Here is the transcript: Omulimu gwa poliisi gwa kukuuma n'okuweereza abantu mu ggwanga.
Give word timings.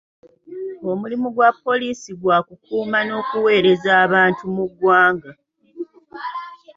Omulimu 0.91 1.27
gwa 1.35 1.49
poliisi 1.63 2.11
gwa 2.21 2.37
kukuuma 2.47 2.99
n'okuweereza 3.03 3.91
abantu 4.05 4.43
mu 4.55 4.65
ggwanga. 4.69 5.31